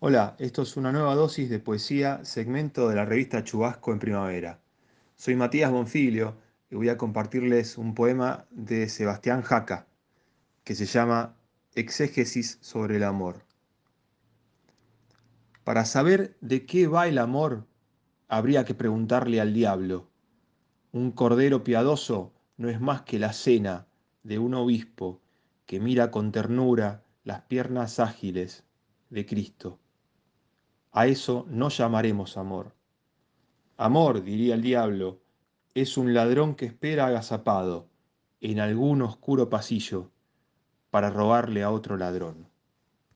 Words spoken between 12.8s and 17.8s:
el amor. Para saber de qué va el amor,